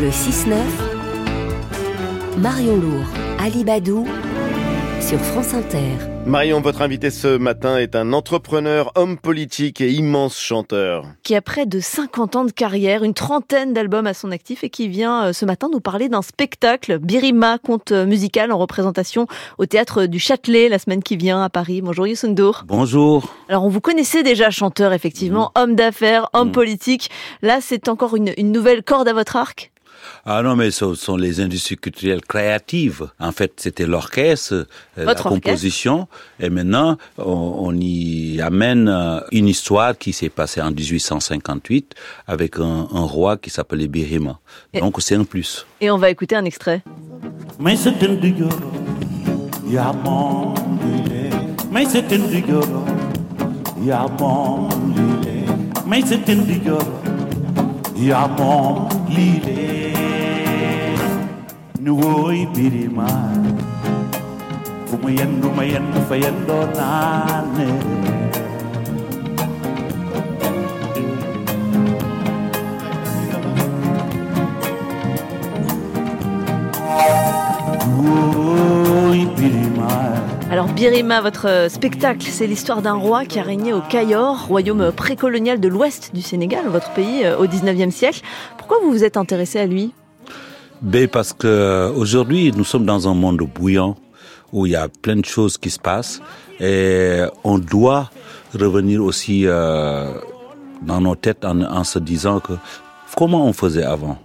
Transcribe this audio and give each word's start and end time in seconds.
le 0.00 0.08
6-9, 0.08 0.54
Marion 2.38 2.76
Lourd, 2.76 3.04
Ali 3.38 3.64
Badou, 3.64 4.06
sur 4.98 5.18
France 5.18 5.52
Inter. 5.52 5.92
Marion, 6.24 6.62
votre 6.62 6.80
invité 6.80 7.10
ce 7.10 7.36
matin 7.36 7.76
est 7.76 7.94
un 7.94 8.14
entrepreneur, 8.14 8.92
homme 8.94 9.18
politique 9.18 9.82
et 9.82 9.90
immense 9.90 10.38
chanteur. 10.38 11.04
Qui 11.22 11.34
a 11.34 11.42
près 11.42 11.66
de 11.66 11.80
50 11.80 12.36
ans 12.36 12.44
de 12.46 12.50
carrière, 12.50 13.04
une 13.04 13.12
trentaine 13.12 13.74
d'albums 13.74 14.06
à 14.06 14.14
son 14.14 14.30
actif 14.30 14.64
et 14.64 14.70
qui 14.70 14.88
vient 14.88 15.24
euh, 15.24 15.32
ce 15.34 15.44
matin 15.44 15.68
nous 15.70 15.80
parler 15.80 16.08
d'un 16.08 16.22
spectacle, 16.22 16.98
Birima, 16.98 17.58
conte 17.58 17.92
musical 17.92 18.52
en 18.52 18.58
représentation 18.58 19.26
au 19.58 19.66
théâtre 19.66 20.06
du 20.06 20.18
Châtelet 20.18 20.70
la 20.70 20.78
semaine 20.78 21.02
qui 21.02 21.18
vient 21.18 21.42
à 21.42 21.50
Paris. 21.50 21.82
Bonjour 21.82 22.06
Youssoundour. 22.06 22.62
Bonjour. 22.66 23.34
Alors 23.50 23.64
on 23.64 23.68
vous 23.68 23.82
connaissait 23.82 24.22
déjà 24.22 24.48
chanteur 24.50 24.94
effectivement, 24.94 25.52
homme 25.56 25.74
d'affaires, 25.74 26.30
homme 26.32 26.52
politique. 26.52 27.10
Là 27.42 27.58
c'est 27.60 27.88
encore 27.88 28.16
une, 28.16 28.32
une 28.38 28.50
nouvelle 28.50 28.82
corde 28.82 29.08
à 29.08 29.12
votre 29.12 29.36
arc? 29.36 29.69
Ah 30.24 30.42
non, 30.42 30.56
mais 30.56 30.70
ce 30.70 30.94
sont 30.94 31.16
les 31.16 31.40
industries 31.40 31.76
culturelles 31.76 32.24
créatives. 32.24 33.08
En 33.18 33.32
fait, 33.32 33.52
c'était 33.56 33.86
l'orchestre, 33.86 34.66
euh, 34.98 35.04
la 35.04 35.14
composition, 35.14 36.08
et 36.38 36.50
maintenant, 36.50 36.96
on, 37.18 37.56
on 37.58 37.76
y 37.76 38.40
amène 38.40 38.88
euh, 38.88 39.20
une 39.32 39.48
histoire 39.48 39.96
qui 39.96 40.12
s'est 40.12 40.28
passée 40.28 40.60
en 40.60 40.70
1858 40.70 41.94
avec 42.26 42.58
un, 42.58 42.88
un 42.92 43.04
roi 43.04 43.36
qui 43.36 43.50
s'appelait 43.50 43.88
Birima. 43.88 44.38
Donc, 44.74 45.00
c'est 45.00 45.16
un 45.16 45.24
plus. 45.24 45.66
Et 45.80 45.90
on 45.90 45.98
va 45.98 46.10
écouter 46.10 46.36
un 46.36 46.44
extrait. 46.44 46.82
Yamom 58.00 58.88
lile 59.12 59.92
Nuoi 61.84 62.48
birima. 62.48 63.04
Kumayan 64.88 65.36
numayan 65.36 65.84
fayan 66.08 66.36
donane 66.48 67.68
Alors 80.60 80.74
Birima, 80.74 81.22
votre 81.22 81.48
euh, 81.48 81.68
spectacle, 81.70 82.26
c'est 82.28 82.46
l'histoire 82.46 82.82
d'un 82.82 82.92
roi 82.92 83.24
qui 83.24 83.38
a 83.38 83.42
régné 83.42 83.72
au 83.72 83.80
Cayor, 83.80 84.46
royaume 84.46 84.92
précolonial 84.92 85.58
de 85.58 85.68
l'ouest 85.68 86.10
du 86.12 86.20
Sénégal, 86.20 86.66
votre 86.68 86.90
pays, 86.92 87.24
euh, 87.24 87.38
au 87.38 87.46
19e 87.46 87.90
siècle. 87.90 88.20
Pourquoi 88.58 88.76
vous 88.82 88.90
vous 88.90 89.02
êtes 89.02 89.16
intéressé 89.16 89.58
à 89.58 89.64
lui? 89.64 89.94
Ben, 90.82 91.08
parce 91.08 91.32
que 91.32 91.46
euh, 91.46 91.90
aujourd'hui, 91.92 92.52
nous 92.54 92.64
sommes 92.64 92.84
dans 92.84 93.08
un 93.08 93.14
monde 93.14 93.38
bouillant 93.38 93.96
où 94.52 94.66
il 94.66 94.72
y 94.72 94.76
a 94.76 94.88
plein 95.00 95.16
de 95.16 95.24
choses 95.24 95.56
qui 95.56 95.70
se 95.70 95.78
passent 95.78 96.20
et 96.60 97.22
on 97.42 97.56
doit 97.56 98.10
revenir 98.52 99.02
aussi 99.02 99.46
euh, 99.46 100.12
dans 100.82 101.00
nos 101.00 101.14
têtes 101.14 101.46
en, 101.46 101.62
en 101.62 101.84
se 101.84 101.98
disant 101.98 102.38
que 102.38 102.52
comment 103.16 103.46
on 103.46 103.54
faisait 103.54 103.84
avant? 103.84 104.18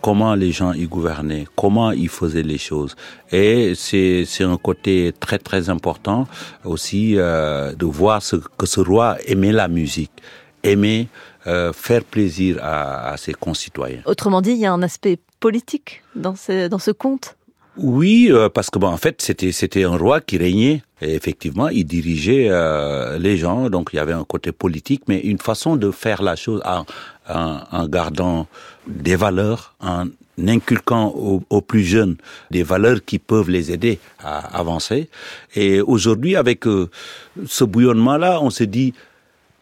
Comment 0.00 0.34
les 0.34 0.52
gens 0.52 0.72
y 0.72 0.86
gouvernaient, 0.86 1.46
comment 1.56 1.90
ils 1.92 2.08
faisaient 2.08 2.42
les 2.42 2.58
choses. 2.58 2.96
Et 3.30 3.74
c'est 3.74 4.26
un 4.40 4.56
côté 4.56 5.12
très 5.18 5.38
très 5.38 5.68
important 5.70 6.26
aussi 6.64 7.14
euh, 7.16 7.74
de 7.74 7.86
voir 7.86 8.22
ce, 8.22 8.36
que 8.36 8.66
ce 8.66 8.80
roi 8.80 9.16
aimait 9.26 9.52
la 9.52 9.68
musique, 9.68 10.12
aimait 10.62 11.08
euh, 11.46 11.72
faire 11.72 12.04
plaisir 12.04 12.58
à, 12.62 13.10
à 13.12 13.16
ses 13.16 13.34
concitoyens. 13.34 14.02
Autrement 14.04 14.40
dit, 14.42 14.52
il 14.52 14.58
y 14.58 14.66
a 14.66 14.72
un 14.72 14.82
aspect 14.82 15.18
politique 15.38 16.02
dans 16.14 16.36
ce, 16.36 16.68
dans 16.68 16.78
ce 16.78 16.90
conte? 16.90 17.36
Oui, 17.76 18.28
euh, 18.30 18.48
parce 18.48 18.68
que 18.68 18.78
en 18.78 18.96
fait, 18.96 19.22
c'était 19.22 19.84
un 19.84 19.96
roi 19.96 20.20
qui 20.20 20.38
régnait. 20.38 20.82
Et 21.00 21.14
effectivement, 21.14 21.68
il 21.68 21.84
dirigeait 21.84 22.48
euh, 22.50 23.18
les 23.18 23.36
gens, 23.36 23.70
donc 23.70 23.90
il 23.92 23.96
y 23.96 23.98
avait 23.98 24.12
un 24.12 24.24
côté 24.24 24.52
politique, 24.52 25.02
mais 25.08 25.20
une 25.20 25.38
façon 25.38 25.76
de 25.76 25.90
faire 25.90 26.22
la 26.22 26.36
chose 26.36 26.60
en, 26.66 27.86
gardant 27.86 28.46
des 28.86 29.16
valeurs, 29.16 29.74
en 29.80 30.06
inculquant 30.46 31.06
aux, 31.08 31.60
plus 31.60 31.84
jeunes 31.84 32.16
des 32.50 32.62
valeurs 32.62 33.04
qui 33.04 33.18
peuvent 33.18 33.48
les 33.48 33.70
aider 33.70 33.98
à 34.18 34.58
avancer. 34.58 35.08
Et 35.54 35.80
aujourd'hui, 35.80 36.36
avec 36.36 36.66
euh, 36.66 36.90
ce 37.46 37.64
bouillonnement-là, 37.64 38.40
on 38.42 38.50
se 38.50 38.64
dit, 38.64 38.92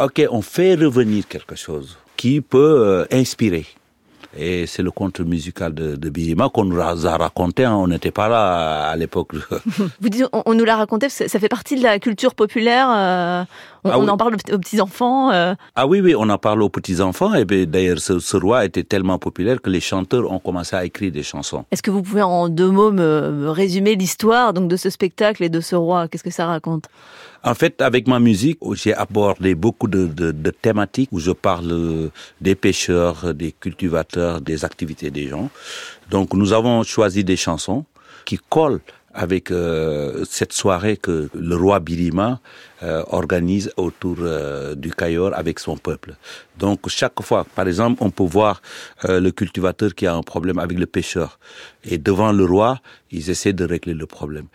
ok, 0.00 0.22
on 0.30 0.42
fait 0.42 0.74
revenir 0.74 1.28
quelque 1.28 1.56
chose 1.56 1.98
qui 2.16 2.40
peut 2.40 3.06
inspirer. 3.12 3.66
Et 4.40 4.66
c'est 4.66 4.82
le 4.82 4.90
conte 4.92 5.20
musical 5.20 5.74
de, 5.74 5.96
de 5.96 6.48
qu'on 6.48 6.64
nous 6.64 6.80
a 6.80 7.16
raconté. 7.16 7.64
hein. 7.64 7.74
On 7.74 7.88
n'était 7.88 8.10
pas 8.12 8.28
là 8.28 8.88
à 8.90 8.96
l'époque. 8.96 9.32
Vous 10.00 10.08
dites, 10.08 10.26
on, 10.32 10.42
on 10.46 10.54
nous 10.54 10.64
l'a 10.64 10.76
raconté, 10.76 11.06
parce 11.06 11.18
que 11.18 11.28
ça 11.28 11.38
fait 11.40 11.48
partie 11.48 11.76
de 11.76 11.82
la 11.82 11.98
culture 11.98 12.34
populaire. 12.34 12.88
euh, 12.88 13.44
on, 13.84 13.90
Ah 13.90 13.98
on 13.98 14.08
en 14.08 14.16
parle 14.16 14.34
aux, 14.34 14.58
petits-enfants. 14.58 15.30
euh, 15.32 15.54
ah 15.74 15.86
oui, 15.86 16.00
oui, 16.00 16.14
on 16.16 16.28
en 16.28 16.38
parle 16.38 16.62
aux 16.62 16.68
petits-enfants. 16.68 17.34
Et 17.34 17.44
d'ailleurs, 17.66 17.98
ce, 17.98 18.18
ce 18.20 18.36
roi 18.36 18.64
était 18.64 18.84
tellement 18.84 19.18
populaire 19.18 19.60
que 19.60 19.70
les 19.70 19.80
chanteurs 19.80 20.30
ont 20.30 20.38
commencé 20.38 20.76
à 20.76 20.84
écrire 20.84 21.10
des 21.12 21.22
chansons. 21.24 21.64
Est-ce 21.72 21.82
que 21.82 21.90
vous 21.90 22.02
pouvez 22.02 22.22
en 22.22 22.48
deux 22.48 22.70
mots 22.70 22.92
me, 22.92 23.30
me 23.32 23.50
résumer 23.50 23.96
l'histoire 23.96 24.52
donc 24.52 24.68
de 24.68 24.76
ce 24.76 24.90
spectacle 24.90 25.42
et 25.42 25.48
de 25.48 25.60
ce 25.60 25.74
roi? 25.76 26.06
Qu'est-ce 26.08 26.24
que 26.24 26.30
ça 26.30 26.46
raconte? 26.46 26.84
En 27.44 27.54
fait, 27.54 27.80
avec 27.80 28.08
ma 28.08 28.18
musique, 28.18 28.58
j'ai 28.74 28.94
abordé 28.94 29.54
beaucoup 29.54 29.86
de, 29.86 30.50
thématiques 30.50 31.10
où 31.12 31.20
je 31.20 31.30
parle 31.30 32.10
des 32.40 32.54
pêcheurs, 32.54 33.32
des 33.34 33.52
cultivateurs, 33.52 34.40
des 34.40 34.64
activités 34.64 35.10
des 35.10 35.28
gens. 35.28 35.48
Donc, 36.10 36.34
nous 36.34 36.52
avons 36.52 36.82
choisi 36.82 37.24
des 37.24 37.36
chansons 37.36 37.84
qui 38.24 38.38
collent 38.48 38.80
avec 39.18 39.50
euh, 39.50 40.24
cette 40.28 40.52
soirée 40.52 40.96
que 40.96 41.28
le 41.34 41.56
roi 41.56 41.80
Birima 41.80 42.40
euh, 42.82 43.02
organise 43.08 43.72
autour 43.76 44.18
euh, 44.20 44.76
du 44.76 44.92
Cayor 44.92 45.32
avec 45.34 45.58
son 45.58 45.76
peuple. 45.76 46.14
Donc 46.58 46.88
chaque 46.88 47.20
fois, 47.22 47.44
par 47.56 47.66
exemple, 47.66 47.98
on 48.00 48.10
peut 48.10 48.24
voir 48.24 48.62
le 49.04 49.30
cultivateur 49.30 49.94
qui 49.94 50.06
a 50.06 50.14
un 50.14 50.22
problème 50.22 50.58
avec 50.58 50.78
le 50.78 50.86
pêcheur. 50.86 51.38
Et 51.84 51.98
devant 51.98 52.32
le 52.32 52.44
roi, 52.44 52.80
ils 53.10 53.30
essaient 53.30 53.52
de 53.52 53.64
régler 53.64 53.94
le 53.94 54.06
problème. 54.06 54.46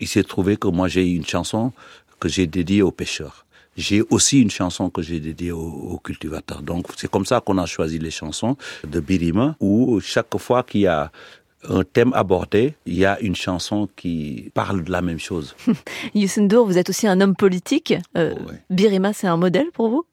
Il 0.00 0.08
s'est 0.08 0.24
trouvé 0.24 0.56
que 0.56 0.68
moi 0.68 0.88
j'ai 0.88 1.06
une 1.10 1.26
chanson 1.26 1.72
que 2.20 2.28
j'ai 2.28 2.46
dédiée 2.46 2.82
aux 2.82 2.90
pêcheurs. 2.92 3.44
J'ai 3.76 4.02
aussi 4.10 4.40
une 4.40 4.50
chanson 4.50 4.90
que 4.90 5.02
j'ai 5.02 5.20
dédiée 5.20 5.52
aux, 5.52 5.60
aux 5.92 5.98
cultivateurs. 5.98 6.62
Donc 6.62 6.86
c'est 6.96 7.08
comme 7.08 7.24
ça 7.24 7.40
qu'on 7.40 7.58
a 7.58 7.66
choisi 7.66 7.98
les 8.00 8.10
chansons 8.10 8.56
de 8.84 8.98
Birima, 8.98 9.56
où 9.60 10.00
chaque 10.00 10.36
fois 10.38 10.64
qu'il 10.64 10.80
y 10.80 10.86
a 10.88 11.12
un 11.68 11.84
thème 11.84 12.12
abordé, 12.12 12.74
il 12.86 12.94
y 12.96 13.04
a 13.04 13.20
une 13.20 13.36
chanson 13.36 13.88
qui 13.96 14.50
parle 14.54 14.82
de 14.84 14.90
la 14.90 15.00
même 15.02 15.18
chose. 15.18 15.54
Youssoundour, 16.14 16.66
vous 16.66 16.78
êtes 16.78 16.88
aussi 16.90 17.06
un 17.06 17.20
homme 17.20 17.36
politique. 17.36 17.94
Euh, 18.16 18.34
Oh, 18.36 18.48
ouais. 18.50 18.62
Birima, 18.70 19.12
c'est 19.12 19.26
un 19.28 19.36
modèle 19.36 19.66
pour 19.72 19.88
vous? 19.90 20.04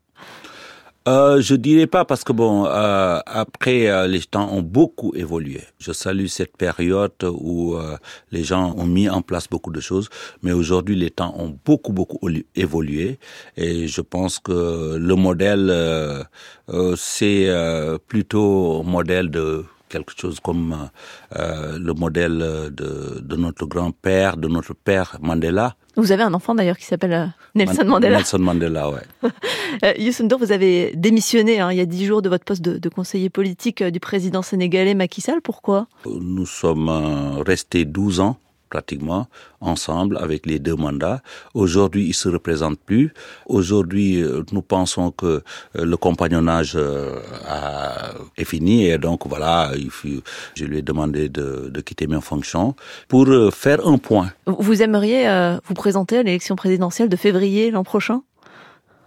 Euh, 1.07 1.39
je 1.39 1.53
dirais 1.53 1.85
pas 1.85 2.03
parce 2.03 2.23
que 2.23 2.33
bon, 2.33 2.65
euh, 2.65 3.19
après 3.27 3.87
euh, 3.89 4.07
les 4.07 4.21
temps 4.21 4.51
ont 4.51 4.63
beaucoup 4.63 5.13
évolué. 5.15 5.61
Je 5.77 5.91
salue 5.91 6.25
cette 6.25 6.57
période 6.57 7.11
où 7.23 7.75
euh, 7.75 7.95
les 8.31 8.43
gens 8.43 8.73
ont 8.75 8.87
mis 8.87 9.07
en 9.07 9.21
place 9.21 9.47
beaucoup 9.47 9.71
de 9.71 9.79
choses, 9.79 10.09
mais 10.41 10.51
aujourd'hui 10.51 10.95
les 10.95 11.11
temps 11.11 11.35
ont 11.37 11.55
beaucoup 11.63 11.93
beaucoup 11.93 12.17
évolué 12.55 13.19
et 13.55 13.87
je 13.87 14.01
pense 14.01 14.39
que 14.39 14.95
le 14.97 15.15
modèle 15.15 15.67
euh, 15.69 16.23
euh, 16.69 16.95
c'est 16.97 17.49
euh, 17.49 17.99
plutôt 17.99 18.81
modèle 18.81 19.29
de 19.29 19.63
quelque 19.89 20.13
chose 20.19 20.39
comme 20.39 20.89
euh, 21.37 21.77
le 21.79 21.93
modèle 21.93 22.37
de, 22.71 23.19
de 23.21 23.35
notre 23.35 23.65
grand-père, 23.65 24.37
de 24.37 24.47
notre 24.47 24.73
père 24.73 25.17
Mandela. 25.21 25.75
Vous 25.97 26.11
avez 26.11 26.23
un 26.23 26.33
enfant 26.33 26.55
d'ailleurs 26.55 26.77
qui 26.77 26.85
s'appelle 26.85 27.13
euh, 27.13 27.25
Nelson 27.55 27.75
Man- 27.79 27.87
Mandela. 27.87 28.17
Nelson 28.17 28.39
Mandela, 28.39 28.89
ouais. 28.89 29.01
Euh, 29.83 29.93
Youssou 29.97 30.27
vous 30.39 30.51
avez 30.53 30.93
démissionné 30.95 31.59
hein, 31.59 31.71
il 31.71 31.77
y 31.77 31.81
a 31.81 31.85
dix 31.85 32.05
jours 32.05 32.21
de 32.21 32.29
votre 32.29 32.45
poste 32.45 32.61
de, 32.61 32.77
de 32.77 32.89
conseiller 32.89 33.29
politique 33.29 33.81
euh, 33.81 33.91
du 33.91 33.99
président 33.99 34.41
sénégalais 34.41 34.93
Macky 34.93 35.19
Sall. 35.21 35.41
Pourquoi? 35.41 35.87
Nous 36.05 36.45
sommes 36.45 36.87
euh, 36.89 37.43
restés 37.43 37.83
12 37.83 38.19
ans 38.21 38.37
pratiquement 38.75 39.23
ensemble 39.73 40.15
avec 40.25 40.41
les 40.51 40.59
deux 40.67 40.77
mandats. 40.85 41.19
Aujourd'hui, 41.63 42.03
ils 42.11 42.17
se 42.23 42.29
représentent 42.37 42.83
plus. 42.91 43.07
Aujourd'hui, 43.57 44.09
euh, 44.21 44.43
nous 44.55 44.61
pensons 44.75 45.07
que 45.21 45.25
euh, 45.25 45.41
le 45.91 45.97
compagnonnage 46.07 46.73
euh, 46.75 47.15
est 48.41 48.49
fini 48.53 48.75
et 48.91 48.97
donc 49.07 49.19
voilà, 49.33 49.55
je 50.59 50.63
lui 50.69 50.77
ai 50.81 50.85
demandé 50.91 51.21
de, 51.29 51.47
de 51.75 51.81
quitter 51.87 52.07
mes 52.13 52.21
fonctions 52.31 52.69
pour 53.11 53.25
faire 53.63 53.79
un 53.93 53.97
point. 54.09 54.29
Vous- 54.65 54.81
aimeriez 54.85 55.21
vous 55.67 55.73
présenter 55.83 56.15
à 56.21 56.23
l'élection 56.27 56.55
présidentielle 56.63 57.09
de 57.15 57.19
février 57.27 57.63
l'an 57.75 57.83
prochain? 57.93 58.19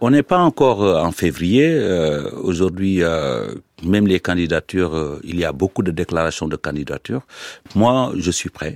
On 0.01 0.09
n'est 0.15 0.27
pas 0.33 0.41
encore 0.51 0.81
en 1.07 1.11
février. 1.23 1.67
Euh, 1.69 2.31
Aujourd'hui, 2.49 2.95
euh, 3.03 3.53
même 3.93 4.07
les 4.13 4.19
candidatures, 4.29 4.93
euh, 4.95 5.19
il 5.31 5.37
y 5.43 5.45
a 5.51 5.53
beaucoup 5.61 5.83
de 5.89 5.91
déclarations 6.01 6.47
de 6.53 6.57
candidature. 6.67 7.21
Moi, 7.81 7.95
je 8.25 8.31
suis 8.39 8.51
prêt. 8.59 8.75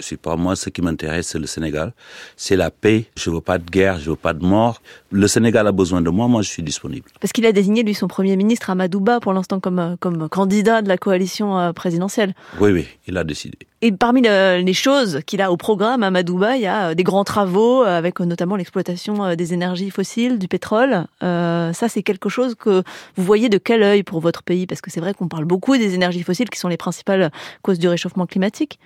C'est 0.00 0.20
pas 0.20 0.34
moi 0.36 0.56
ce 0.56 0.70
qui 0.70 0.82
m'intéresse, 0.82 1.28
c'est 1.28 1.38
le 1.38 1.46
Sénégal. 1.46 1.92
C'est 2.36 2.56
la 2.56 2.70
paix. 2.70 3.06
Je 3.16 3.30
veux 3.30 3.40
pas 3.40 3.58
de 3.58 3.70
guerre, 3.70 3.98
je 4.00 4.10
veux 4.10 4.16
pas 4.16 4.34
de 4.34 4.44
mort. 4.44 4.82
Le 5.12 5.26
Sénégal 5.28 5.66
a 5.68 5.72
besoin 5.72 6.02
de 6.02 6.10
moi, 6.10 6.26
moi 6.26 6.42
je 6.42 6.48
suis 6.48 6.62
disponible. 6.64 7.06
Parce 7.20 7.32
qu'il 7.32 7.46
a 7.46 7.52
désigné 7.52 7.82
lui 7.84 7.94
son 7.94 8.08
premier 8.08 8.36
ministre 8.36 8.70
Amadouba 8.70 9.20
pour 9.20 9.32
l'instant 9.32 9.60
comme 9.60 9.78
euh, 9.78 9.96
comme 10.00 10.28
candidat 10.28 10.82
de 10.82 10.88
la 10.88 10.98
coalition 10.98 11.58
euh, 11.58 11.72
présidentielle. 11.72 12.34
Oui, 12.60 12.72
oui, 12.72 12.86
il 13.06 13.16
a 13.16 13.22
décidé. 13.24 13.56
Et 13.82 13.92
parmi 13.92 14.22
le- 14.22 14.62
les 14.64 14.72
choses 14.72 15.20
qu'il 15.26 15.40
a 15.42 15.52
au 15.52 15.56
programme 15.56 16.02
à 16.02 16.10
Madouba, 16.10 16.56
il 16.56 16.62
y 16.62 16.66
a 16.66 16.88
euh, 16.90 16.94
des 16.94 17.04
grands 17.04 17.24
travaux 17.24 17.82
avec 17.82 18.18
notamment 18.20 18.56
l'exploitation 18.56 19.34
des 19.36 19.52
énergies 19.54 19.90
fossiles, 19.90 20.38
du 20.38 20.48
pétrole. 20.48 21.06
Euh, 21.22 21.72
ça, 21.72 21.88
c'est 21.88 22.02
quelque 22.02 22.28
chose 22.28 22.54
que 22.56 22.82
vous 23.16 23.24
voyez 23.24 23.48
de 23.48 23.58
quel 23.58 23.82
œil 23.82 24.02
pour 24.02 24.20
votre 24.20 24.42
pays? 24.42 24.66
Parce 24.66 24.80
que 24.80 24.90
c'est 24.90 25.00
vrai 25.00 25.14
qu'on 25.14 25.28
parle 25.28 25.44
beaucoup 25.44 25.76
des 25.76 25.94
énergies 25.94 26.22
fossiles 26.24 26.50
qui 26.50 26.58
sont 26.58 26.68
les 26.68 26.76
principales 26.78 27.30
causes 27.62 27.78
du 27.78 27.86
réchauffement 27.88 28.26
climatique. 28.26 28.78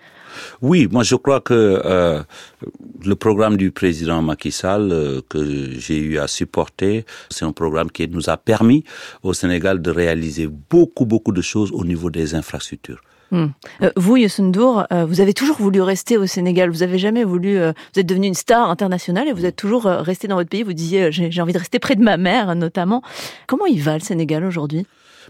Oui, 0.60 0.86
moi 0.98 1.04
je 1.04 1.14
crois 1.14 1.40
que 1.40 1.54
euh, 1.84 2.20
le 3.04 3.14
programme 3.14 3.56
du 3.56 3.70
président 3.70 4.20
Macky 4.20 4.50
Sall 4.50 4.88
euh, 4.90 5.20
que 5.28 5.40
j'ai 5.78 5.96
eu 5.96 6.18
à 6.18 6.26
supporter, 6.26 7.06
c'est 7.30 7.44
un 7.44 7.52
programme 7.52 7.88
qui 7.92 8.08
nous 8.08 8.28
a 8.28 8.36
permis 8.36 8.82
au 9.22 9.32
Sénégal 9.32 9.80
de 9.80 9.92
réaliser 9.92 10.48
beaucoup 10.48 11.06
beaucoup 11.06 11.30
de 11.30 11.40
choses 11.40 11.70
au 11.70 11.84
niveau 11.84 12.10
des 12.10 12.34
infrastructures. 12.34 13.00
Hmm. 13.30 13.46
Euh, 13.82 13.92
vous, 13.94 14.16
Youssou 14.16 14.42
N'Dour, 14.42 14.86
euh, 14.92 15.04
vous 15.04 15.20
avez 15.20 15.34
toujours 15.34 15.58
voulu 15.58 15.80
rester 15.82 16.16
au 16.18 16.26
Sénégal. 16.26 16.68
Vous 16.68 16.82
avez 16.82 16.98
jamais 16.98 17.22
voulu. 17.22 17.58
vous 17.60 18.00
êtes 18.00 18.06
devenu 18.06 18.26
une 18.26 18.34
star 18.34 18.68
internationale 18.68 19.28
et 19.28 19.32
vous 19.32 19.46
êtes 19.46 19.54
toujours 19.54 19.84
resté 19.84 20.26
dans 20.26 20.34
votre 20.34 20.50
pays. 20.50 20.64
Vous 20.64 20.72
disiez, 20.72 21.12
j'ai 21.12 21.40
envie 21.40 21.52
de 21.52 21.58
rester 21.58 21.78
près 21.78 21.94
de 21.94 22.02
ma 22.02 22.16
mère, 22.16 22.56
notamment. 22.56 23.02
Comment 23.46 23.66
il 23.66 23.80
va 23.80 23.94
le 23.94 24.02
Sénégal 24.02 24.44
aujourd'hui? 24.44 24.84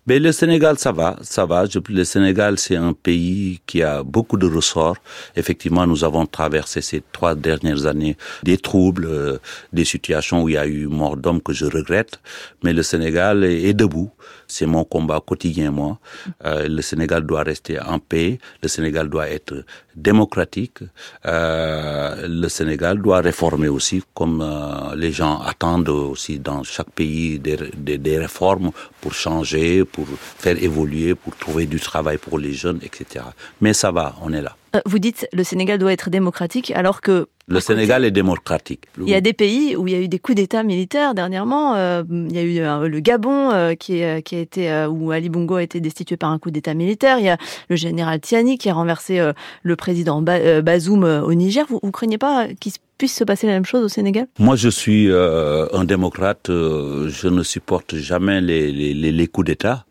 Mais 0.08 0.18
le 0.18 0.32
Sénégal, 0.32 0.78
ça 0.78 0.90
va, 0.90 1.18
ça 1.20 1.44
va. 1.44 1.64
Le 1.90 2.02
Sénégal, 2.02 2.58
c'est 2.58 2.76
un 2.76 2.94
pays 2.94 3.60
qui 3.66 3.82
a 3.82 4.02
beaucoup 4.02 4.38
de 4.38 4.46
ressorts. 4.46 4.96
Effectivement, 5.36 5.86
nous 5.86 6.02
avons 6.02 6.24
traversé 6.24 6.80
ces 6.80 7.02
trois 7.12 7.34
dernières 7.34 7.84
années 7.84 8.16
des 8.42 8.56
troubles, 8.56 9.04
euh, 9.04 9.36
des 9.74 9.84
situations 9.84 10.44
où 10.44 10.48
il 10.48 10.54
y 10.54 10.56
a 10.56 10.66
eu 10.66 10.86
mort 10.86 11.18
d'hommes 11.18 11.42
que 11.42 11.52
je 11.52 11.66
regrette. 11.66 12.20
Mais 12.64 12.72
le 12.72 12.82
Sénégal 12.82 13.44
est, 13.44 13.64
est 13.64 13.74
debout. 13.74 14.10
C'est 14.46 14.64
mon 14.64 14.82
combat 14.82 15.20
quotidien, 15.20 15.72
moi. 15.72 15.98
Euh, 16.46 16.66
le 16.68 16.80
Sénégal 16.80 17.26
doit 17.26 17.42
rester 17.42 17.78
en 17.78 17.98
paix. 17.98 18.38
Le 18.62 18.68
Sénégal 18.68 19.10
doit 19.10 19.28
être 19.28 19.62
démocratique. 20.02 20.78
Euh, 21.26 22.26
le 22.28 22.48
Sénégal 22.48 23.00
doit 23.00 23.20
réformer 23.20 23.68
aussi, 23.68 24.02
comme 24.14 24.40
euh, 24.42 24.94
les 24.96 25.12
gens 25.12 25.40
attendent 25.40 25.88
aussi 25.88 26.38
dans 26.38 26.62
chaque 26.62 26.90
pays 26.90 27.38
des, 27.38 27.56
des, 27.76 27.98
des 27.98 28.18
réformes 28.18 28.70
pour 29.00 29.12
changer, 29.14 29.84
pour 29.84 30.06
faire 30.38 30.62
évoluer, 30.62 31.14
pour 31.14 31.36
trouver 31.36 31.66
du 31.66 31.80
travail 31.80 32.18
pour 32.18 32.38
les 32.38 32.52
jeunes, 32.52 32.80
etc. 32.82 33.24
Mais 33.60 33.72
ça 33.72 33.90
va, 33.90 34.14
on 34.22 34.32
est 34.32 34.42
là. 34.42 34.54
Euh, 34.78 34.80
Vous 34.86 34.98
dites 34.98 35.28
le 35.32 35.44
Sénégal 35.44 35.78
doit 35.78 35.92
être 35.92 36.10
démocratique, 36.10 36.70
alors 36.74 37.00
que 37.00 37.26
Le 37.46 37.60
Sénégal 37.60 38.04
est 38.04 38.10
démocratique. 38.10 38.84
il 39.00 39.08
y 39.08 39.14
a 39.14 39.20
des 39.20 39.32
pays 39.32 39.74
où 39.76 39.86
il 39.88 39.92
y 39.94 39.96
a 39.96 40.00
eu 40.00 40.08
des 40.08 40.18
coups 40.18 40.36
d'État 40.36 40.62
militaires 40.62 41.14
dernièrement. 41.14 41.74
Euh, 41.76 42.02
il 42.10 42.34
y 42.34 42.38
a 42.38 42.42
eu 42.42 42.58
euh, 42.60 42.88
le 42.88 43.00
Gabon 43.00 43.50
euh, 43.52 43.74
qui, 43.74 44.02
a 44.02 44.18
été 44.18 44.86
où 44.90 45.10
Ali 45.10 45.28
Bongo 45.30 45.56
a 45.56 45.62
été 45.62 45.80
destitué 45.80 46.16
par 46.16 46.30
un 46.30 46.38
coup 46.38 46.50
d'État 46.50 46.74
militaire. 46.74 47.18
Il 47.18 47.24
y 47.24 47.30
a 47.30 47.38
le 47.70 47.76
général 47.76 48.20
Tiani 48.20 48.58
qui 48.58 48.68
a 48.68 48.74
renversé 48.74 49.20
le 49.62 49.76
président 49.76 50.20
ba 50.22 50.60
Bazoum 50.62 51.04
au 51.04 51.32
Niger. 51.34 51.64
Vous, 51.68 51.80
vous 51.82 51.90
craignez 51.90 52.18
pas 52.18 52.48
qu'il 52.60 52.72
se- 52.72 52.78
puisse 52.98 53.14
se 53.14 53.24
passer 53.24 53.46
la 53.46 53.52
même 53.54 53.64
chose 53.64 53.84
au 53.84 53.88
Sénégal? 53.88 54.26
Moi, 54.40 54.56
je 54.56 54.68
suis 54.68 55.08
un 55.10 55.84
démocrate. 55.84 56.46
je 56.48 57.28
ne 57.28 57.42
supporte 57.42 57.94
jamais 57.96 58.40
les, 58.40 58.72
les 58.94 59.26
coups 59.26 59.46
d'État. 59.46 59.84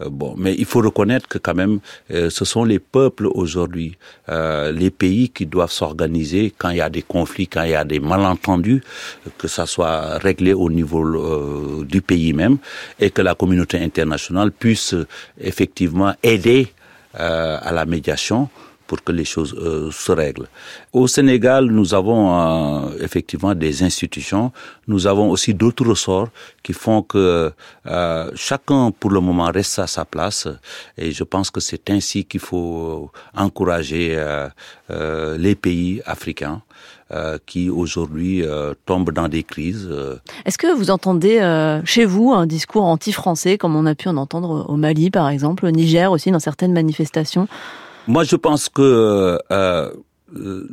Euh, 0.00 0.08
Bon, 0.10 0.34
mais 0.36 0.54
il 0.58 0.64
faut 0.64 0.80
reconnaître 0.80 1.28
que 1.28 1.38
quand 1.38 1.54
même, 1.54 1.80
euh, 2.10 2.30
ce 2.30 2.44
sont 2.44 2.64
les 2.64 2.78
peuples 2.78 3.26
aujourd'hui, 3.26 3.96
euh, 4.28 4.72
les 4.72 4.90
pays 4.90 5.28
qui 5.28 5.46
doivent 5.46 5.70
s'organiser 5.70 6.52
quand 6.56 6.70
il 6.70 6.78
y 6.78 6.80
a 6.80 6.90
des 6.90 7.02
conflits, 7.02 7.48
quand 7.48 7.62
il 7.62 7.70
y 7.70 7.74
a 7.74 7.84
des 7.84 8.00
malentendus, 8.00 8.82
que 9.38 9.48
ça 9.48 9.66
soit 9.66 10.18
réglé 10.18 10.52
au 10.52 10.70
niveau 10.70 11.84
du 11.84 12.02
pays 12.02 12.32
même, 12.32 12.58
et 12.98 13.10
que 13.10 13.22
la 13.22 13.34
communauté 13.34 13.78
internationale 13.78 14.52
puisse 14.52 14.94
effectivement 15.40 16.14
aider 16.22 16.68
à 17.14 17.72
la 17.72 17.86
médiation 17.86 18.48
pour 18.90 19.04
que 19.04 19.12
les 19.12 19.24
choses 19.34 19.54
euh, 19.56 19.88
se 19.92 20.10
règlent. 20.10 20.48
Au 20.92 21.06
Sénégal, 21.06 21.66
nous 21.78 21.94
avons 22.00 22.22
euh, 22.28 23.06
effectivement 23.06 23.54
des 23.54 23.84
institutions, 23.84 24.50
nous 24.88 25.06
avons 25.06 25.30
aussi 25.30 25.54
d'autres 25.54 25.86
ressorts 25.92 26.30
qui 26.64 26.72
font 26.72 27.00
que 27.12 27.52
euh, 27.86 28.30
chacun 28.34 28.90
pour 28.98 29.10
le 29.16 29.20
moment 29.20 29.48
reste 29.58 29.78
à 29.78 29.86
sa 29.86 30.04
place 30.04 30.48
et 30.98 31.12
je 31.12 31.22
pense 31.22 31.52
que 31.52 31.60
c'est 31.60 31.88
ainsi 31.88 32.24
qu'il 32.24 32.40
faut 32.40 33.12
encourager 33.46 34.04
les 35.46 35.54
pays 35.54 36.02
africains 36.04 36.60
qui 37.46 37.62
aujourd'hui 37.70 38.42
tombent 38.86 39.12
dans 39.20 39.28
des 39.36 39.44
crises. 39.52 39.88
Est-ce 40.46 40.58
que 40.58 40.70
vous 40.78 40.90
entendez 40.90 41.36
chez 41.84 42.04
vous 42.04 42.32
un 42.32 42.46
discours 42.46 42.84
anti-français 42.94 43.56
comme 43.60 43.74
on 43.76 43.86
a 43.86 43.94
pu 43.94 44.08
en 44.08 44.16
entendre 44.16 44.50
au 44.68 44.76
Mali 44.76 45.10
par 45.10 45.28
exemple, 45.28 45.66
au 45.66 45.70
Niger 45.70 46.10
aussi 46.10 46.30
dans 46.32 46.44
certaines 46.50 46.72
manifestations? 46.72 47.46
Moi, 48.06 48.24
je 48.24 48.36
pense 48.36 48.68
que 48.68 49.38
euh, 49.50 49.90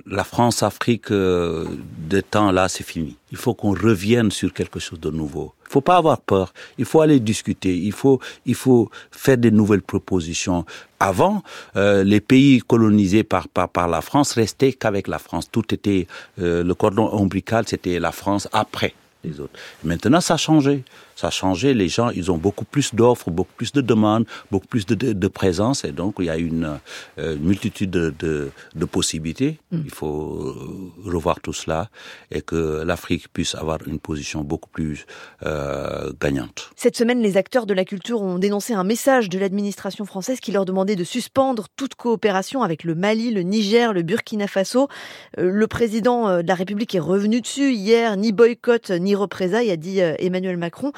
la 0.06 0.24
France-Afrique 0.24 1.12
euh, 1.12 1.66
de 2.08 2.22
temps 2.22 2.52
là, 2.52 2.70
c'est 2.70 2.84
fini. 2.84 3.18
Il 3.32 3.38
faut 3.38 3.54
qu'on 3.54 3.72
revienne 3.72 4.32
sur 4.32 4.54
quelque 4.54 4.80
chose 4.80 5.00
de 5.00 5.10
nouveau. 5.10 5.54
Il 5.68 5.72
faut 5.72 5.82
pas 5.82 5.98
avoir 5.98 6.20
peur. 6.22 6.54
Il 6.78 6.86
faut 6.86 7.02
aller 7.02 7.20
discuter. 7.20 7.76
Il 7.76 7.92
faut, 7.92 8.20
il 8.46 8.56
faut 8.56 8.90
faire 9.12 9.38
des 9.38 9.52
nouvelles 9.52 9.82
propositions. 9.82 10.66
Avant, 11.00 11.44
euh, 11.76 12.04
les 12.04 12.22
pays 12.22 12.62
colonisés 12.62 13.24
par, 13.24 13.48
par, 13.48 13.70
par 13.70 13.88
la 13.88 14.02
France 14.02 14.34
restaient 14.34 14.74
qu'avec 14.74 15.08
la 15.08 15.20
France. 15.20 15.50
Tout 15.52 15.74
était 15.74 16.08
euh, 16.40 16.64
le 16.64 16.74
cordon 16.76 17.10
ombilical, 17.12 17.66
c'était 17.68 18.00
la 18.00 18.12
France 18.12 18.48
après 18.54 18.94
les 19.24 19.40
autres. 19.40 19.60
Maintenant, 19.84 20.22
ça 20.22 20.36
a 20.36 20.38
changé. 20.38 20.84
Ça 21.18 21.28
a 21.28 21.32
changé. 21.32 21.74
Les 21.74 21.88
gens, 21.88 22.12
ils 22.12 22.32
ont 22.32 22.38
beaucoup 22.38 22.64
plus 22.64 22.94
d'offres, 22.94 23.32
beaucoup 23.32 23.54
plus 23.58 23.74
de 23.74 23.82
demandes, 23.82 24.28
beaucoup 24.52 24.68
plus 24.68 24.86
de, 24.86 24.94
de, 24.94 25.14
de 25.14 25.28
présence. 25.28 25.84
Et 25.84 25.92
donc, 25.92 26.18
il 26.20 26.26
y 26.26 26.30
a 26.30 26.38
une 26.38 26.80
euh, 27.18 27.36
multitude 27.38 27.90
de, 27.90 28.52
possibilités. 28.86 29.58
Il 29.72 29.90
faut 29.90 30.94
euh, 31.06 31.10
revoir 31.10 31.40
tout 31.40 31.54
cela 31.54 31.90
et 32.30 32.42
que 32.42 32.84
l'Afrique 32.86 33.34
puisse 33.34 33.56
avoir 33.56 33.80
une 33.88 33.98
position 33.98 34.44
beaucoup 34.44 34.70
plus 34.70 35.08
euh, 35.44 36.12
gagnante. 36.22 36.70
Cette 36.76 36.96
semaine, 36.96 37.20
les 37.20 37.36
acteurs 37.36 37.66
de 37.66 37.74
la 37.74 37.84
culture 37.84 38.22
ont 38.22 38.38
dénoncé 38.38 38.74
un 38.76 38.84
message 38.84 39.28
de 39.28 39.40
l'administration 39.40 40.06
française 40.06 40.40
qui 40.40 40.52
leur 40.52 40.66
demandait 40.66 40.96
de 40.96 41.04
suspendre 41.04 41.66
toute 41.76 41.96
coopération 41.96 42.62
avec 42.62 42.84
le 42.84 42.94
Mali, 42.94 43.32
le 43.32 43.42
Niger, 43.42 43.92
le 43.92 44.04
Burkina 44.04 44.46
Faso. 44.46 44.88
Le 45.36 45.66
président 45.66 46.44
de 46.44 46.48
la 46.48 46.56
République 46.56 46.94
est 46.94 47.00
revenu 47.00 47.42
dessus 47.42 47.74
hier, 47.74 48.16
ni 48.18 48.32
boycott 48.32 48.92
ni 48.92 49.16
représailles, 49.16 49.72
a 49.72 49.78
dit 49.78 50.00
Emmanuel 50.00 50.58
Macron. 50.58 50.92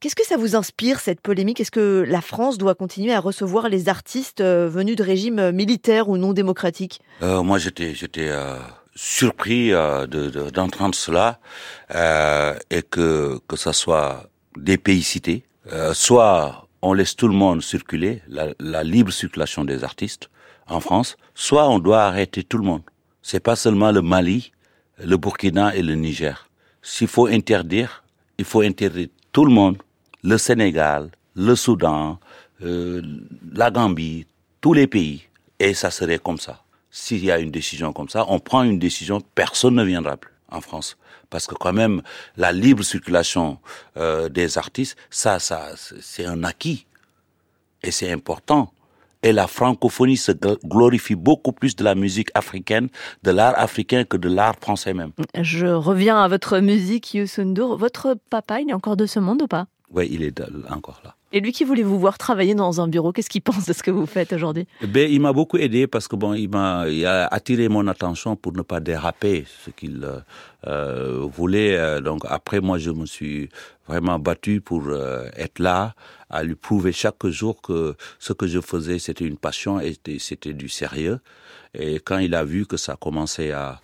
Qu'est-ce 0.00 0.16
que 0.16 0.26
ça 0.26 0.36
vous 0.36 0.56
inspire, 0.56 0.98
cette 0.98 1.20
polémique? 1.20 1.60
Est-ce 1.60 1.70
que 1.70 2.04
la 2.08 2.20
France 2.20 2.58
doit 2.58 2.74
continuer 2.74 3.14
à 3.14 3.20
recevoir 3.20 3.68
les 3.68 3.88
artistes 3.88 4.40
euh, 4.40 4.68
venus 4.68 4.96
de 4.96 5.04
régimes 5.04 5.38
euh, 5.38 5.52
militaires 5.52 6.08
ou 6.08 6.16
non 6.16 6.32
démocratiques? 6.32 7.00
Euh, 7.22 7.42
moi, 7.44 7.58
j'étais, 7.58 7.94
surpris 8.94 9.70
de, 9.70 10.06
de- 10.06 10.50
d'entendre 10.50 10.94
cela 10.94 11.38
et 12.70 12.82
que 12.82 13.38
que 13.48 13.56
ça 13.56 13.72
soit 13.72 14.28
des 14.56 14.76
pays 14.76 15.02
cités, 15.02 15.44
soit 15.94 16.66
on 16.82 16.92
laisse 16.92 17.16
tout 17.16 17.28
le 17.28 17.34
monde 17.34 17.62
circuler, 17.62 18.20
la, 18.28 18.48
la 18.58 18.82
libre 18.84 19.10
circulation 19.12 19.64
des 19.64 19.82
artistes 19.84 20.28
en 20.66 20.80
France, 20.80 21.16
soit 21.34 21.68
on 21.70 21.78
doit 21.78 22.02
arrêter 22.02 22.42
tout 22.44 22.58
le 22.58 22.64
monde. 22.64 22.82
C'est 23.22 23.40
pas 23.40 23.56
seulement 23.56 23.92
le 23.92 24.02
Mali, 24.02 24.52
le 25.02 25.16
Burkina 25.16 25.74
et 25.74 25.82
le 25.82 25.94
Niger. 25.94 26.48
S'il 26.82 27.08
faut 27.08 27.28
interdire, 27.28 28.04
il 28.36 28.44
faut 28.44 28.60
interdire 28.60 29.08
tout 29.32 29.44
le 29.44 29.52
monde, 29.52 29.78
le 30.22 30.38
Sénégal, 30.38 31.10
le 31.34 31.54
Soudan, 31.56 32.18
euh, 32.62 33.02
la 33.52 33.70
Gambie, 33.70 34.26
tous 34.60 34.74
les 34.74 34.86
pays. 34.86 35.24
Et 35.58 35.74
ça 35.74 35.90
serait 35.90 36.18
comme 36.18 36.38
ça. 36.38 36.62
S'il 36.90 37.24
y 37.24 37.30
a 37.30 37.38
une 37.38 37.50
décision 37.50 37.92
comme 37.92 38.08
ça, 38.08 38.26
on 38.28 38.38
prend 38.38 38.62
une 38.62 38.78
décision, 38.78 39.20
personne 39.34 39.74
ne 39.76 39.84
viendra 39.84 40.16
plus 40.16 40.32
en 40.50 40.60
France. 40.60 40.98
Parce 41.30 41.46
que 41.46 41.54
quand 41.54 41.72
même, 41.72 42.02
la 42.36 42.52
libre 42.52 42.82
circulation 42.82 43.58
euh, 43.96 44.28
des 44.28 44.58
artistes, 44.58 44.96
ça, 45.08 45.38
ça, 45.38 45.70
c'est 45.76 46.26
un 46.26 46.44
acquis. 46.44 46.86
Et 47.82 47.90
c'est 47.90 48.12
important. 48.12 48.72
Et 49.22 49.32
la 49.32 49.46
francophonie 49.46 50.16
se 50.16 50.32
gl- 50.32 50.58
glorifie 50.64 51.14
beaucoup 51.14 51.52
plus 51.52 51.76
de 51.76 51.84
la 51.84 51.94
musique 51.94 52.30
africaine, 52.34 52.88
de 53.22 53.30
l'art 53.30 53.54
africain 53.56 54.04
que 54.04 54.16
de 54.16 54.28
l'art 54.28 54.56
français 54.60 54.94
même. 54.94 55.12
Je 55.40 55.66
reviens 55.66 56.18
à 56.20 56.28
votre 56.28 56.58
musique, 56.58 57.14
Youssou 57.14 57.42
N'Dour. 57.44 57.76
Votre 57.76 58.16
papa, 58.30 58.60
il 58.60 58.70
est 58.70 58.74
encore 58.74 58.96
de 58.96 59.06
ce 59.06 59.20
monde 59.20 59.42
ou 59.42 59.46
pas? 59.46 59.66
Oui, 59.92 60.08
il 60.10 60.22
est 60.22 60.40
encore 60.70 61.00
là. 61.04 61.14
Et 61.34 61.40
lui 61.40 61.52
qui 61.52 61.64
voulait 61.64 61.82
vous 61.82 61.98
voir 61.98 62.18
travailler 62.18 62.54
dans 62.54 62.80
un 62.80 62.88
bureau, 62.88 63.12
qu'est-ce 63.12 63.30
qu'il 63.30 63.42
pense 63.42 63.66
de 63.66 63.72
ce 63.72 63.82
que 63.82 63.90
vous 63.90 64.06
faites 64.06 64.32
aujourd'hui? 64.32 64.66
Ben, 64.86 65.10
Il 65.10 65.20
m'a 65.20 65.32
beaucoup 65.32 65.56
aidé 65.56 65.86
parce 65.86 66.08
que 66.08 66.16
bon, 66.16 66.34
il 66.34 66.48
m'a 66.48 66.88
il 66.88 67.04
a 67.06 67.26
attiré 67.26 67.68
mon 67.68 67.86
attention 67.86 68.36
pour 68.36 68.52
ne 68.52 68.62
pas 68.62 68.80
déraper 68.80 69.44
ce 69.64 69.70
qu'il 69.70 70.06
euh, 70.66 71.26
voulait. 71.32 71.76
Euh, 71.76 72.00
donc 72.00 72.22
après, 72.28 72.60
moi, 72.60 72.78
je 72.78 72.90
me 72.90 73.06
suis 73.06 73.48
vraiment 73.88 74.18
battu 74.18 74.60
pour 74.60 74.84
euh, 74.88 75.28
être 75.36 75.58
là, 75.58 75.94
à 76.30 76.42
lui 76.42 76.54
prouver 76.54 76.92
chaque 76.92 77.26
jour 77.26 77.60
que 77.60 77.94
ce 78.18 78.32
que 78.32 78.46
je 78.46 78.60
faisais, 78.60 78.98
c'était 78.98 79.24
une 79.24 79.38
passion 79.38 79.80
et 79.80 79.96
c'était 80.18 80.54
du 80.54 80.68
sérieux. 80.68 81.20
Et 81.74 81.96
quand 81.96 82.18
il 82.18 82.34
a 82.34 82.44
vu 82.44 82.66
que 82.66 82.76
ça 82.76 82.96
commençait 83.00 83.52
à 83.52 83.80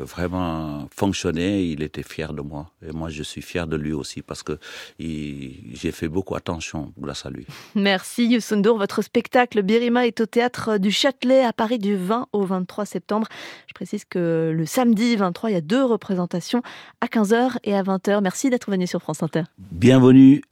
vraiment 0.00 0.88
fonctionner, 0.94 1.62
il 1.64 1.82
était 1.82 2.02
fier 2.02 2.32
de 2.32 2.42
moi. 2.42 2.70
Et 2.86 2.92
moi, 2.92 3.08
je 3.08 3.22
suis 3.22 3.42
fier 3.42 3.66
de 3.66 3.76
lui 3.76 3.92
aussi 3.92 4.22
parce 4.22 4.42
que 4.42 4.58
j'ai 4.98 5.92
fait 5.92 6.08
beaucoup 6.08 6.34
attention 6.34 6.92
grâce 6.98 7.26
à 7.26 7.30
lui. 7.30 7.46
Merci 7.74 8.26
Youssou 8.26 8.60
Votre 8.62 9.02
spectacle 9.02 9.62
Birima 9.62 10.06
est 10.06 10.20
au 10.20 10.26
théâtre 10.26 10.78
du 10.78 10.90
Châtelet 10.90 11.44
à 11.44 11.52
Paris 11.52 11.78
du 11.78 11.96
20 11.96 12.28
au 12.32 12.44
23 12.44 12.86
septembre. 12.86 13.28
Je 13.66 13.74
précise 13.74 14.04
que 14.04 14.52
le 14.54 14.66
samedi 14.66 15.16
23, 15.16 15.50
il 15.50 15.54
y 15.54 15.56
a 15.56 15.60
deux 15.60 15.84
représentations 15.84 16.62
à 17.00 17.06
15h 17.06 17.58
et 17.64 17.74
à 17.74 17.82
20h. 17.82 18.20
Merci 18.22 18.50
d'être 18.50 18.70
venu 18.70 18.86
sur 18.86 19.00
France 19.00 19.22
Inter. 19.22 19.42
Bienvenue 19.58 20.42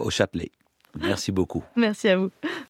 au 0.00 0.10
Châtelet. 0.10 0.50
Merci 0.98 1.32
beaucoup. 1.32 1.64
Merci 1.76 2.08
à 2.08 2.16
vous. 2.16 2.30